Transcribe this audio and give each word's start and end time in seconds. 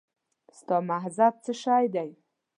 ستا 0.59 0.77
مذهب 0.89 1.33
څه 1.45 1.51
شی 1.63 1.85
دی؟ 1.93 2.09